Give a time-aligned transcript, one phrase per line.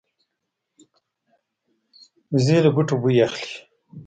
[2.31, 3.51] وزې له بوټو بوی اخلي